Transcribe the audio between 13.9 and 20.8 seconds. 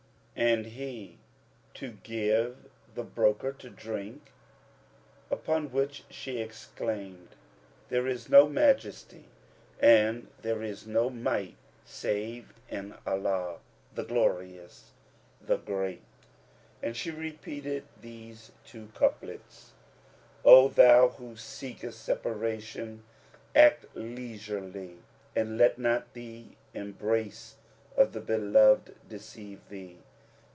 the Glorious, the Great!"; and she repeated these two couplets,[FN#284] "O